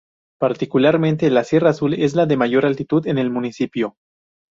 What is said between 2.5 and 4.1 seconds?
altitud en el municipio.